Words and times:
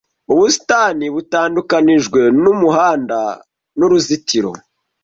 Ubusitani 0.33 1.05
butandukanijwe 1.15 2.21
numuhanda 2.41 3.19
nuruzitiro. 3.77 4.51